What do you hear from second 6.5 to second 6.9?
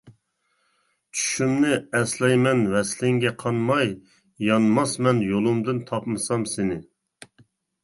سىنى.